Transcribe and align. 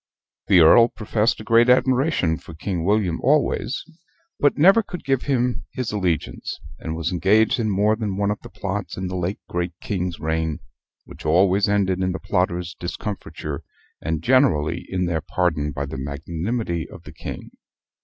The 0.47 0.61
Earl 0.61 0.87
professed 0.87 1.39
a 1.39 1.43
great 1.43 1.69
admiration 1.69 2.39
for 2.39 2.55
King 2.55 2.83
William 2.83 3.21
always, 3.21 3.83
but 4.39 4.57
never 4.57 4.81
could 4.81 5.05
give 5.05 5.21
him 5.25 5.63
his 5.73 5.91
allegiance; 5.91 6.59
and 6.79 6.95
was 6.95 7.11
engaged 7.11 7.59
in 7.59 7.69
more 7.69 7.95
than 7.95 8.17
one 8.17 8.31
of 8.31 8.41
the 8.41 8.49
plots 8.49 8.97
in 8.97 9.05
the 9.09 9.15
late 9.15 9.37
great 9.47 9.73
King's 9.79 10.19
reign 10.19 10.59
which 11.05 11.23
always 11.23 11.69
ended 11.69 12.01
in 12.01 12.13
the 12.13 12.19
plotters' 12.19 12.75
discomfiture, 12.79 13.63
and 14.01 14.23
generally 14.23 14.87
in 14.89 15.05
their 15.05 15.21
pardon, 15.21 15.71
by 15.71 15.85
the 15.85 15.99
magnanimity 15.99 16.89
of 16.89 17.03
the 17.03 17.13
King. 17.13 17.51